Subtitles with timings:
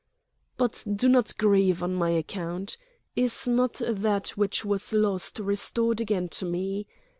[0.57, 2.75] "But do not grieve on my account.
[3.15, 6.87] Is not that which was lost restored again to me?